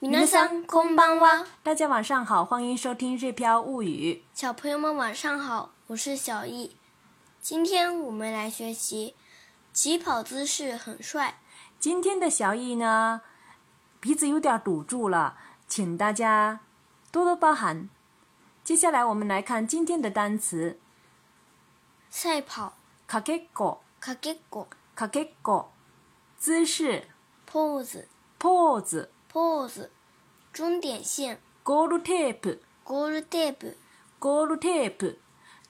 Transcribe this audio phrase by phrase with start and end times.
[0.00, 1.44] んこん空邦は。
[1.64, 4.22] 大家晚上好，欢迎收听《日飘物语》。
[4.32, 6.76] 小朋友们晚上好，我是小易。
[7.42, 9.16] 今天我们来学习
[9.72, 11.40] 起跑姿势很帅。
[11.80, 13.22] 今天的小易呢，
[13.98, 16.60] 鼻子有点堵住了，请大家
[17.10, 17.90] 多多包涵。
[18.62, 20.78] 接下来我们来看今天的单词：
[22.08, 22.74] 赛跑，
[23.10, 25.66] カケコ、カケコ、カケコ，
[26.38, 27.08] 姿势
[27.50, 28.04] ，pose。
[28.38, 29.08] pose。
[29.38, 29.90] g o s l s
[30.52, 31.40] 终点线。
[31.64, 35.16] Goal tape，goal tape，goal tape。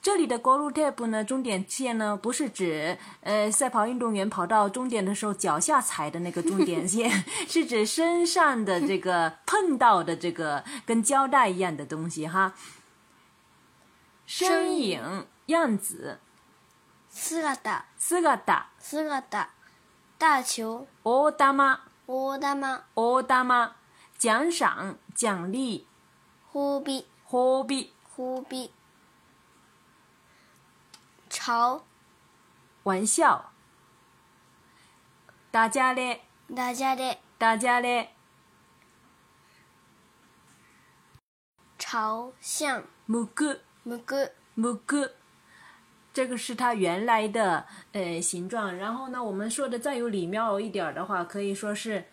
[0.01, 7.11] 这里的 goal tape 呢，终点线呢，不是指呃赛跑运动员跑到终点的时候脚下踩的那个终点线，
[7.47, 12.53] 是指身上的这个碰到的这个跟胶带一样的东西哈。
[14.25, 16.19] 身影，样子。
[17.11, 19.49] 姿、态、姿、态、姿、态。
[20.17, 20.87] 大球。
[21.37, 21.88] 大球。
[22.11, 23.75] オーダマオーダマ
[24.17, 25.85] 奖赏奖励。
[26.51, 28.71] 忽必，忽必，忽必。
[31.29, 31.85] 朝，
[32.81, 33.51] 玩笑。
[35.51, 36.21] 大家嘞，
[36.55, 38.15] 大家嘞，大家嘞。
[41.77, 45.18] 朝向，むくむくむく。
[46.13, 52.03] 这个是它原来的呃形状，然后呢，我们说的再有礼貌一点的话，可以说是，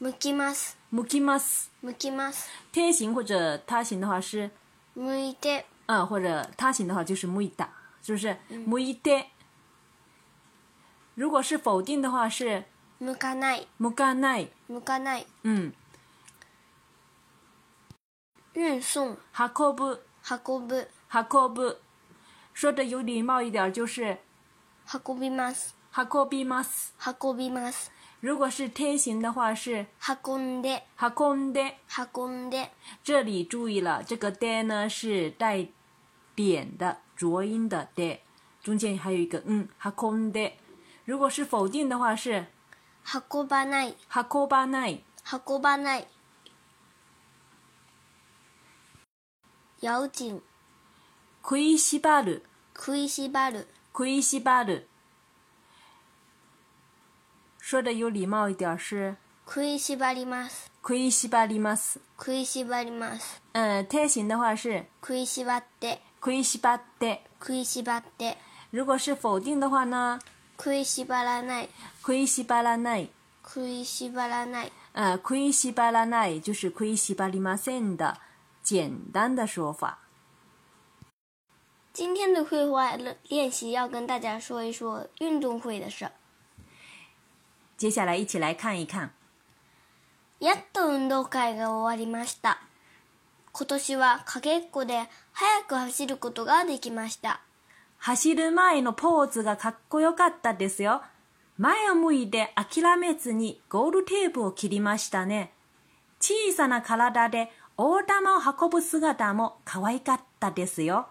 [0.00, 2.46] むきます、むきます、むきます。
[2.70, 4.50] 形或者他形的话是
[4.96, 7.66] むいて，嗯，或者他形的话就是むいた，
[8.00, 8.36] 是不是？
[8.50, 9.24] むいて。
[11.14, 12.64] 如果是否定的话是
[13.00, 15.26] むかない、むかない、むかない。
[15.42, 15.72] 嗯。
[18.54, 19.16] 运送。
[19.34, 20.38] 運送。
[20.38, 21.76] 運送。
[22.54, 24.18] 说的有礼貌一点儿就是，
[24.86, 25.74] 運びます。
[25.94, 26.94] 運びます。
[27.04, 27.88] 運びます。
[28.20, 29.86] 如果是天行的话是，
[30.26, 30.82] 運んで。
[30.98, 31.76] 運んで。
[31.96, 32.70] 運んで。
[33.02, 35.66] 这里注意了，这个で呢是带
[36.34, 38.18] 点的浊音的で，
[38.62, 40.52] 中间还有一个嗯，運んで。
[41.04, 42.46] 如果是否定的话是，
[43.06, 43.94] 運ばない。
[44.10, 45.02] 運ばない。
[45.32, 46.04] 運ばない。
[49.80, 50.40] 咬紧。
[51.42, 52.42] 口に閉じる。
[52.74, 54.80] 亏西巴鲁，亏西巴鲁，
[57.60, 63.38] 说的有礼貌一点是，亏西巴里马斯，亏西巴里马斯，亏西巴里马斯。
[63.52, 68.34] 嗯，泰形的话是，亏西巴德，亏西巴德，亏西巴德。
[68.70, 70.18] 如果是否定的话呢，
[70.56, 71.68] 亏西巴拉奈，
[72.00, 73.06] 亏西巴拉奈，
[73.42, 74.70] 亏西巴拉奈。
[74.94, 78.18] 嗯，亏西巴拉奈就是亏西巴里马森的
[78.62, 79.98] 简单的说法。
[81.94, 82.96] 今天的绘画
[83.28, 86.10] 练习要跟大家说一说运动会的事。
[87.76, 89.10] 接下来一起来看一看。
[90.40, 92.60] やっと運動会が終わりました。
[93.52, 97.42] 今年はかけっこで早く走ることができました。
[97.98, 101.02] 走る前のポーズがかっこよかったですよ。
[101.58, 105.52] 前を向いて諦めずにゴールテープを切りましたね。
[106.20, 111.08] 小さな体で大玉を運ぶ姿も可愛かったですよ。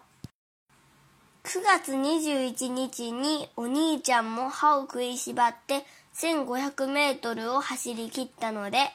[1.44, 8.90] 9月21日にお兄ちゃんも歯を食いしばって1500メートルを走り切ったので、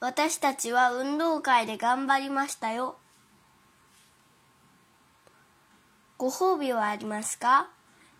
[0.00, 2.96] 私たちは運動会で頑張りましたよ。
[6.16, 7.68] ご褒美はありますか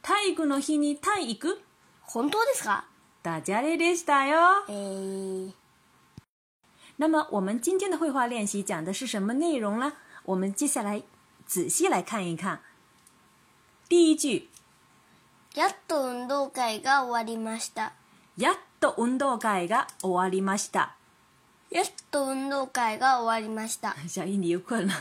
[0.03, 1.59] 体育の日に体育
[2.03, 2.87] 本当ですか
[3.23, 4.39] ダジャレでしたよ。
[4.69, 5.51] えー、
[6.99, 9.95] 那么我们今天的绘画练习讲的是什么内容呢？
[10.27, 11.03] 我们接下来
[11.47, 12.63] 仔细来看一看，
[13.89, 14.49] 第一句，
[15.55, 17.93] やっと運動会が終わりました。
[18.39, 20.97] やっと運動会が終わりました。
[21.71, 23.95] やっと運動会が終わりました。
[24.09, 24.95] 小ゃ你又困了。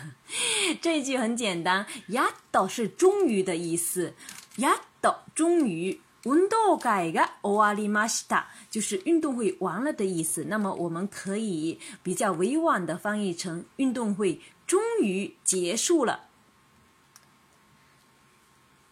[0.81, 4.13] 这一句很简单，やっと是终于的意思，
[4.57, 6.02] やっと终于。
[6.25, 10.45] 運動会が終わりました，就是運動会完了的意思。
[10.45, 16.21] 那么我们可以比较委婉的翻译成運動会终于结束了。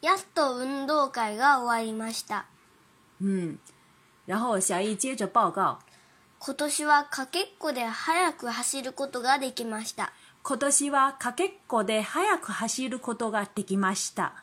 [0.02, 2.48] やっと運動会が終わりました。
[3.24, 3.58] ん。
[4.26, 5.80] 然后小易接着报告。
[6.40, 10.12] 今年はかけっこで早く走ることができました。
[10.44, 14.41] 今年はかけっこで速く走ることができました。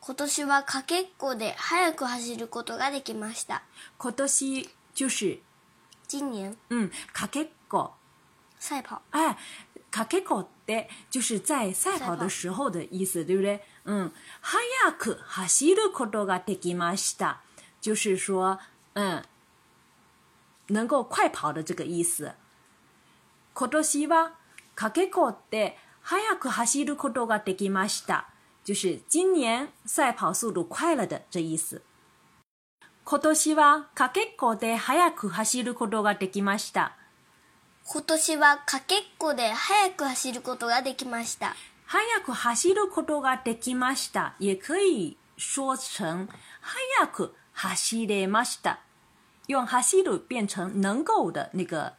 [0.00, 3.62] 今年はかけっこで早く走ることができました。
[3.98, 5.38] 今年就是
[6.08, 7.92] 今年うん、かけっこ
[8.58, 9.00] 赛跑。
[9.12, 9.36] 哎，
[9.90, 13.60] かけっこって就是在赛跑的时候的意思，对不对？
[13.84, 14.10] 嗯，
[14.40, 17.40] 速く走ることができました，
[17.82, 18.58] 就是说，
[18.94, 19.22] ん。
[20.70, 22.34] 能够快跑的这个意思。
[23.52, 24.30] 今年は
[24.74, 28.28] かけっこって速く走ることができました。
[28.70, 31.82] 就是今年赛跑速度快了的这意思。
[33.04, 36.92] 今年はかけっこで速く走ることができました。
[37.82, 41.56] 今年はかけっこで速く走ることができました。
[41.84, 44.36] 速く走ることができました。
[44.38, 46.28] 也可以说成
[47.02, 48.78] 速く走れました。
[49.48, 51.94] 用走る变成能够的那个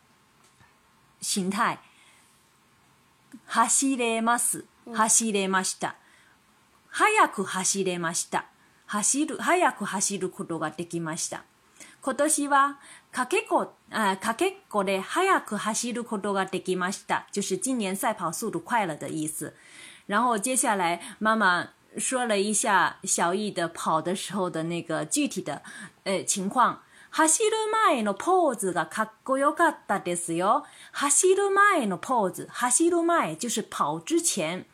[1.19, 1.79] 形态。
[3.49, 4.63] 走れます。
[4.93, 5.95] 走れました。
[6.93, 8.45] 早く走れました。
[8.85, 11.45] 走る、早く走ることができました。
[12.01, 12.79] 今年は、
[13.13, 17.27] かけっこ、あかけっこで早く走ることができました。
[17.31, 19.53] 就是今年赛跑速度快了的意思。
[20.07, 25.61] 然后接下来，妈妈说了一下小易的跑的时候的那个具体的
[26.03, 26.79] え、情况。
[27.13, 30.65] 走る前のポーズがかっこよかったですよ。
[30.91, 34.65] 走る前のポーズ，走る前就是跑之前。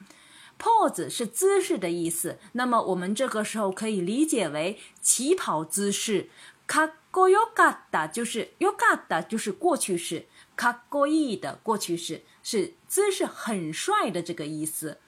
[0.57, 6.30] Pose 是姿势的意思，那么我们这个时候可以理解为起跑姿势。
[6.68, 10.25] かっこよかった就是よかった就是过去式。
[10.57, 15.00] かっこいい的过去式是姿势很帅的这个意思。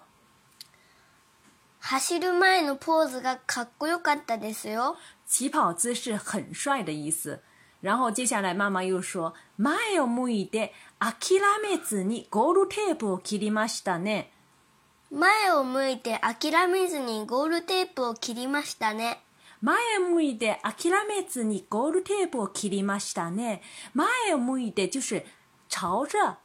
[6.18, 6.84] 很帅。
[7.80, 14.32] 然后接下来妈妈又说前を向いて諦めずにゴールテープを切りましたね。
[15.10, 19.22] 前を向いて諦めずにゴールテープを切りましたね。
[19.62, 23.62] 前を向いて諦めずにゴールテープを切りましたね。
[23.94, 25.24] 前を向いて就是
[25.68, 26.38] 朝着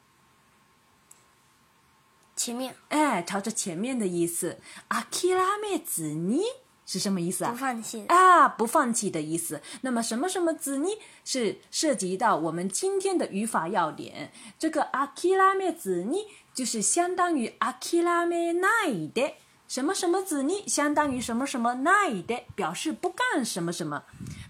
[2.36, 4.56] 前面，哎，朝着前面的意思。
[4.96, 5.30] 諦
[5.62, 6.44] めずに。
[6.86, 7.52] 是什么意思啊？
[7.52, 8.48] 不放弃啊！
[8.48, 9.62] 不放弃的意思。
[9.82, 10.90] 那么什么什么子呢？
[11.24, 14.32] 是涉及到我们今天的语法要点。
[14.60, 16.18] 这个アキラめ子呢，
[16.54, 19.36] 就是相当于アキラめない的。
[19.68, 24.04] 什么什么子呢，相当于什么什么ない的，表示不干什么什么。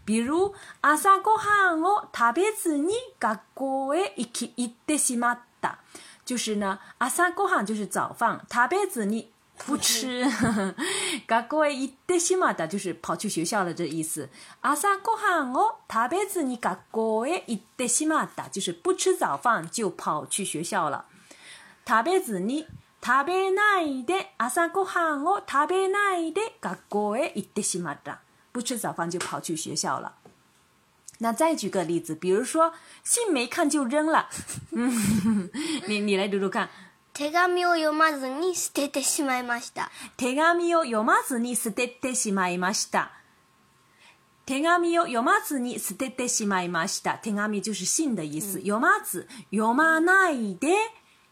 [0.04, 5.76] 比如朝ごはんを食べずに学校へ行き行ってしまった，
[6.26, 9.33] 就是呢，朝ごはん就是早饭，食べずに。
[9.66, 10.44] 不吃， 学校
[11.64, 14.30] 的一天西马达就是跑去学校了这意思。
[14.62, 21.06] 阿萨过汉我，食べずに学校的一天西马达就是不吃早饭就跑去学校了。
[21.86, 22.66] 食べずに
[23.02, 28.22] 食べないで阿萨过汉我食べないで学校的一天西马达
[28.52, 30.16] 不吃早饭就跑去学校了。
[31.20, 32.74] 那再举个例子，比如说
[33.04, 34.28] 信没看就扔了，
[34.72, 35.50] 嗯，
[35.88, 36.70] 你你来读读看。
[37.16, 43.12] 手紙を読まずに捨ててしまいました手紙を読まずに捨ててしまいました
[44.48, 50.70] 手紙を読まずに捨ててしまいました手紙就是信的意思、読まず読まないで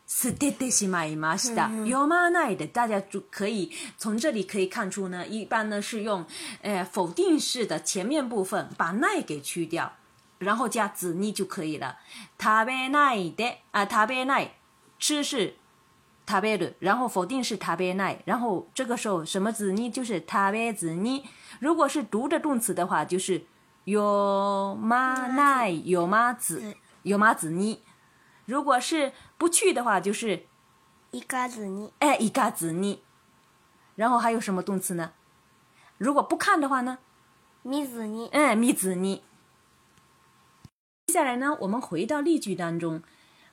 [0.06, 1.68] 捨ててしまいました。
[1.86, 6.26] 読まないで，大家就可以从这里可以看出呢，一般呢是用，
[6.62, 9.94] 呃否定式的前面部分把ない给去掉，
[10.40, 11.96] 然后加子に就可以了。
[12.38, 14.50] 食べないで啊，食べない，
[15.00, 15.56] 吃是
[16.26, 19.90] 特别的，然后否定是特别奈，然后这个时候什么子呢？
[19.90, 21.24] 就是特别子呢。
[21.60, 23.44] 如果是读的动词的话，就是
[23.86, 27.80] 有嘛奈，有嘛子，有嘛子呢。
[28.46, 30.46] 如果是不去的话，就是
[31.12, 33.02] 一嘎子呢，哎，一嘎子呢。
[33.96, 35.12] 然后还有什么动词呢？
[35.98, 37.00] 如果不看的话呢？
[37.64, 39.22] 没子呢，嗯，没子呢。
[41.08, 43.02] 接下来呢，我们回到例句当中。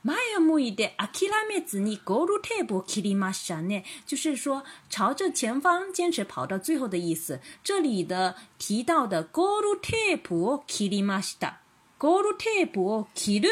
[0.01, 7.41] 马尔穆伊的阿基拉妹子尼格鲁特布基里马西呢，就是说朝着前方坚持跑到最后的意思。
[7.65, 11.61] 这里的提到的格鲁特布基里马西达，
[11.99, 13.49] 格鲁特布基鲁，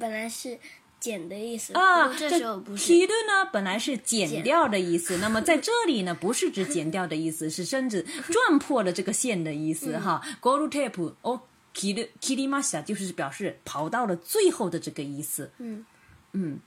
[0.00, 0.58] 本来是
[0.98, 2.12] 剪的意思啊。
[2.14, 2.84] 这时候不是。
[2.86, 5.18] 基鲁呢，本来是剪掉的意思。
[5.22, 10.20] 那么在这里呢，不是指剪掉的意思，是甚至撞破了这个线的意思哈。
[10.40, 11.42] 格鲁特布哦。
[11.72, 15.50] 切る切りました，就是表示跑到了最后的这个意思。
[15.58, 15.84] 嗯
[16.32, 16.60] 嗯，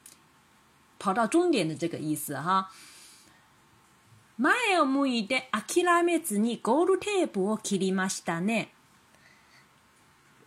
[0.99, 2.71] 跑到终点的这个意思哈。
[4.37, 8.73] 前を向いて諦めずにゴールテープを切りましたね。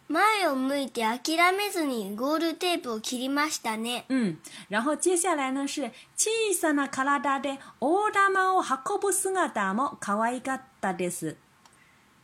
[0.09, 4.07] 前を向いて諦めずにゴールテープを切りましたね。
[4.09, 4.39] ん。
[4.69, 11.37] 然后接下来呢是小さな体で大玉を運ぶ姿も可愛かったです。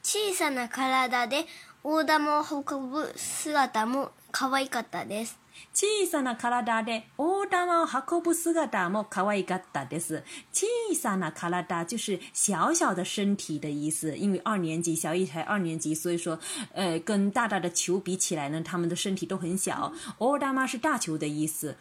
[0.02, 1.46] 小さな体で
[1.84, 5.36] 大玉を運ぶ姿も可愛かったです。
[5.74, 10.22] 小さな体で大玉を運ぶ姿も可愛かったです。
[10.52, 14.14] 小さな体就是小小的身体的意思。
[14.16, 16.38] 因为二年级小一才二年级，所以说，
[16.72, 19.92] 呃，跟大大的球比起来呢，他们的身体都很小。
[20.38, 21.74] 大玉是大球的意思，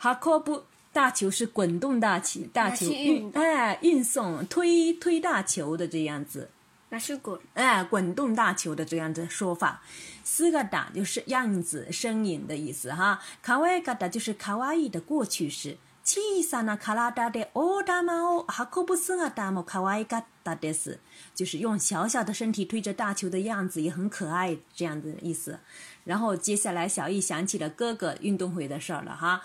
[0.00, 0.14] 運
[0.44, 6.50] ぶ大球是滚动大球，大球运哎、运送推推大球的这样子。
[6.90, 9.82] 那是滚哎，滚动大球的这样的说法，
[10.24, 13.20] 四个打就是样子、身影的意思哈。
[13.42, 15.78] 卡哇伊ガ达就是卡哇伊的过去式。
[16.02, 20.98] 小さな体でオダマオハコブスアダモカワイガタです，
[21.36, 25.60] 就是用小小的身体推着大球的样子，也很可爱这样的意思。
[26.02, 29.42] 然后接下来小易想起了哥哥运动会的事儿了哈。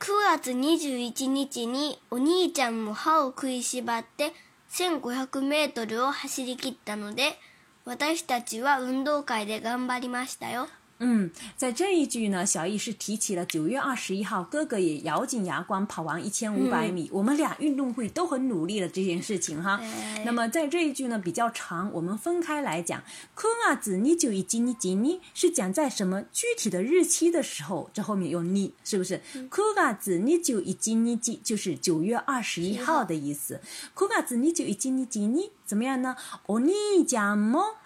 [0.00, 4.34] 九月二十一日に、お兄ちゃんも髪を繋いしばって。
[4.70, 7.32] 1500メートルを走り切ったので、
[7.84, 10.68] 私たちは運動会で頑張りましたよ。
[11.06, 19.78] 嗯，在这一句呢，小易是提起了九月二十一号，哥哥也咬紧牙关跑完一千五百米，我们俩运动会都很努力了这件事情哈。
[20.24, 23.02] 那么在这一句呢比较长，我们分开来讲。
[23.34, 27.90] 库嘎子尼久以及尼吉尼是讲在什么具体的日期的时候？
[27.92, 29.20] 这后面用尼是不是？
[29.50, 33.60] 库嘎子尼久以及尼吉就是九月二十一号的意思。
[33.92, 36.16] 库嘎子尼久以及尼吉尼怎么样呢？
[36.46, 36.72] 哦，你
[37.06, 37.80] 讲么？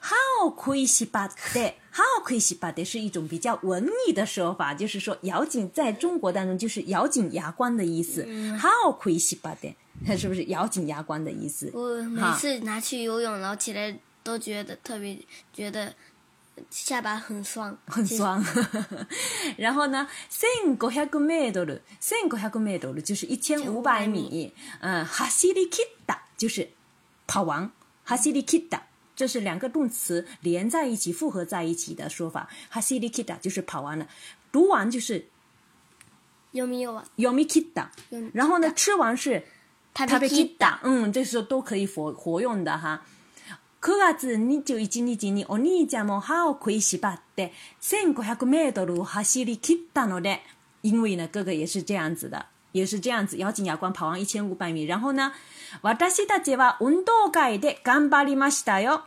[0.00, 8.24] How kui xi ba de，How kui xi ba de 是一种比较文艺的说法，就是说咬紧，在中国当中就是咬紧牙关的意思。
[8.58, 11.70] How kui xi ba de，是不是咬紧牙关的意思？
[11.74, 15.18] 我每次拿去游泳，然后起来都觉得特别，
[15.52, 15.92] 觉得
[16.70, 18.42] 下巴很酸，很酸。
[19.58, 24.54] 然后呢，一千五百米多的，一千五百米多的，就是一千五百米。
[24.80, 26.70] 嗯，哈西里基达就是
[27.26, 27.72] 跑完
[28.04, 28.87] 哈西里基达。
[29.18, 34.06] 这是两个动词连在一起、复合在一起的说法哈 a 里 k i t a 就是跑完了，
[34.52, 35.26] 读完就是
[36.52, 37.88] yomi yomi kita，
[38.32, 39.42] 然后呢，吃完是
[39.92, 43.04] tabekita，嗯，这时候都可以活活用的哈。
[43.80, 50.20] 哥哥子，你就已经已经你，我姐姐们 how kuisi ba de，一千五百米的路 hassiliki da no
[50.82, 52.46] 因为呢，哥哥也是这样子的。
[52.78, 54.84] 也是这样子，咬紧牙关跑完一千五百米。
[54.84, 55.32] 然后呢，
[55.82, 59.02] 私た大は運動动会的，干巴里马西达哟。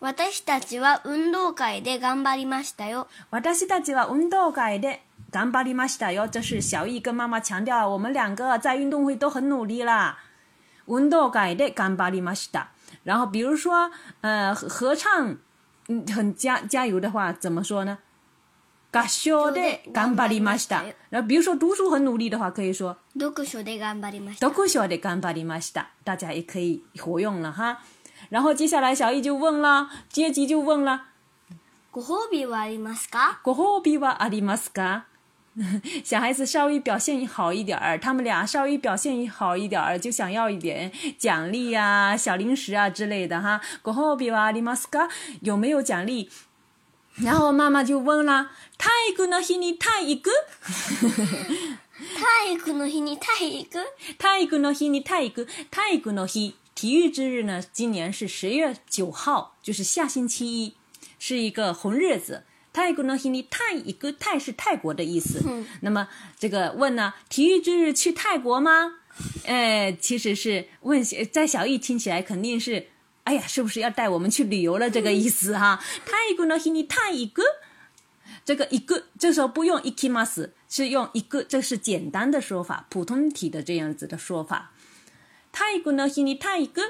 [0.00, 3.06] 我们大家是运动会的，干巴里马西达哟。
[3.30, 3.66] 我们大家是
[4.12, 4.98] 运动会的，
[5.30, 6.26] 干巴里马西达哟。
[6.26, 10.18] 这是小易跟妈妈强调，我们两个在运动会都很努力啦。
[10.86, 12.66] 運動会的頑張りました。
[13.04, 15.36] 然后比如说，呃，合唱，
[15.86, 17.98] 嗯，很加加油的话，怎么说呢？
[18.92, 20.84] 学校で頑張りました。
[21.10, 22.94] 然后，比如说读书很努力的话，可以说。
[23.16, 24.46] 読書で頑張りました。
[24.50, 25.86] 読書で頑張りました。
[26.04, 27.78] 大家也可以活用了哈。
[28.28, 31.04] 然后接下来小易就问了，阶级就问了。
[31.90, 33.40] ご褒美はありますか？
[33.42, 35.04] ご褒美はありますか？
[36.04, 43.58] 小孩子稍微表现好一点儿，他们俩稍微表现好一点儿就想要一点奖励呀，小零食啊之类的哈。
[43.82, 45.08] ご褒美はありますか？
[45.42, 46.28] 有没有奖励？
[47.16, 50.30] 然后妈妈就问了：“泰国の日に泰イ行
[52.16, 53.78] 泰国育の日にタイ行く
[54.18, 57.62] ？”“体育の日にタイ行く？”“体育日体育之日呢？
[57.74, 60.74] 今年是十月九号，就是下星期一，
[61.18, 62.44] 是一个红日子。
[62.72, 65.42] ”“泰国の日に泰イ行泰是泰国的意思。
[65.82, 67.12] ”“那么这个问呢？
[67.28, 68.94] 体育之日去泰国吗
[69.44, 72.88] ？”“哎，其实是问，在小易听起来肯定是。”
[73.24, 74.90] 哎呀，是不是要带我们去旅游了？
[74.90, 77.42] 这个意思哈，太古呢是你太一个，
[78.44, 84.72] 这个一个这时候不用 ikimas，是用一个，这是简单的说法，普通体的这样子的说法。
[85.52, 86.82] 太古呢是你太一个，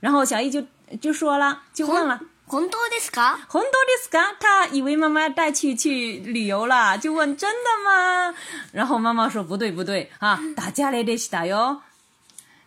[0.00, 0.64] 然后小伊就
[1.00, 3.38] 就说了，就问了，本多で斯か？
[3.48, 4.36] 本多で斯か？
[4.38, 8.34] 他以为妈妈要带去去旅游了，就问真的吗？
[8.72, 11.82] 然后妈妈说不对不对啊，大家来了起来哟，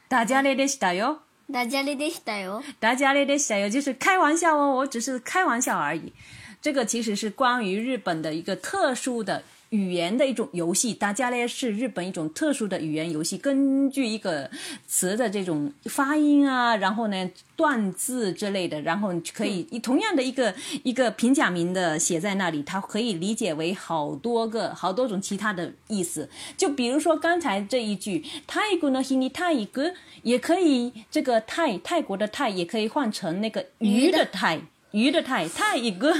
[0.09, 1.21] 大家来了起来哟。
[1.53, 6.11] 大家来点石油，大家来点石油，就是开玩笑哦，我只是开玩笑而已。
[6.59, 9.43] 这个其实是关于日本的一个特殊的。
[9.69, 14.49] 语言的一种游戏，大家呢是日本一种特殊的语言游戏，根据一个
[14.87, 20.53] 词的这种发音啊，然后呢断字之类的，然后可以以同样的一个
[20.83, 26.29] 一个平假名的写在那里，它可以理解为好多个好多种其他的意思。
[26.55, 29.91] 就比如说刚才这一句泰国呢是尼泰哥，
[30.23, 34.61] 也可以这个泰泰国的泰也可以换成那个鱼的泰。
[34.95, 36.11] 鱼的太太一个，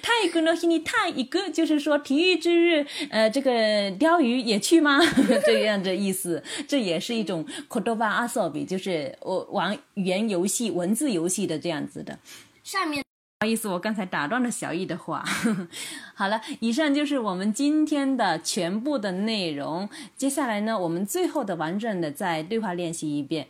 [0.00, 5.00] 太 一个呢是你太一个，就是说体育之日，呃，这个钓鱼也去吗？
[5.44, 12.16] 这样的意思，这也是一种 kotoba asobi，就是我玩语言游戏、文字游戏的这样子的。
[12.62, 13.08] 上面不
[13.44, 15.24] 好意思，我刚才打断了小易的话。
[16.14, 19.88] 好了，以上就是我们今天的全部的内容。
[20.16, 23.48] 接下来呢，我们最后的完整的再对话练习一遍。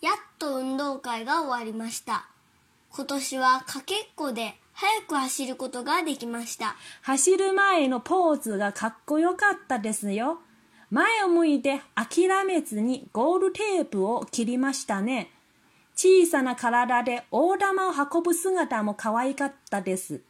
[0.00, 2.31] やっと運動会が終わりました。
[2.94, 6.76] 今年はかけっこで早く走ることができました。
[7.00, 10.40] 走る前のポーズがかっこよかったですよ。
[10.90, 15.30] 前を向いて諦めずにゴールテープを切りましたね。
[15.96, 20.20] 小さな体で大玉を運ぶ姿も可愛かったです。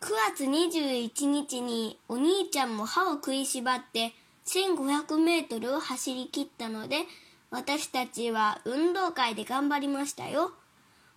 [0.00, 4.14] 9月21日にお兄ちゃんも歯を食いしばって
[4.46, 7.00] 1500メートルを走り切ったので、
[7.50, 10.52] 私たちは運動会で頑張りましたよ。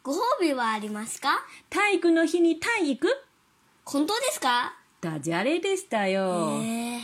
[0.06, 1.30] ご褒美はありますか
[1.68, 3.08] 体育の日に体育
[3.86, 6.60] 本当ですかダジャレでしたよ。
[6.62, 7.00] え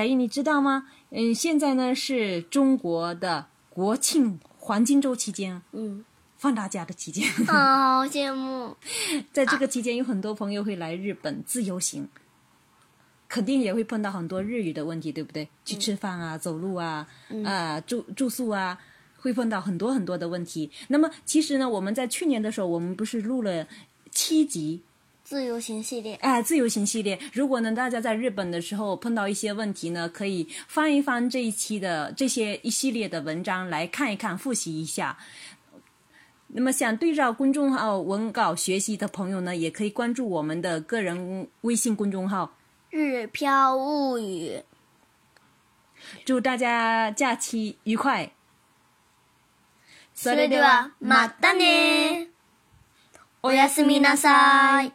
[0.00, 0.84] ー、你知道吗？
[1.10, 5.60] 嗯，现在呢是中国的国庆黄金周期间。
[5.72, 6.02] 嗯。
[6.38, 8.76] 放大假的期间，啊、好羡慕！
[9.34, 12.06] 在这个期间，有很多朋友会来日本自由行，
[13.28, 15.48] 肯定也会碰到很多日语的问题，对不对？
[15.66, 18.78] 去吃饭啊，走路啊，啊、嗯呃，住住宿啊，
[19.24, 20.70] 会碰到很多很多的问题。
[20.88, 23.66] 那么，其实呢，我们在去年的时候，我们不是录了
[24.10, 24.82] 七集
[25.24, 27.16] 《自由行系列》哎，《自由行系列》。
[27.32, 35.16] 如果呢，大家在日本的时候碰到一些问题呢，可以翻一翻这一期的这些一系列的文章来看一看，复习一下。
[36.48, 42.54] 那么，想对照公众号文稿学习的朋友呢，也可以关注我们的个人微信公众号
[42.94, 44.50] 《日飘物语》。
[46.26, 48.30] 祝大家假期愉快！
[50.14, 52.28] それでは、またね
[53.42, 54.92] おやすみなさい。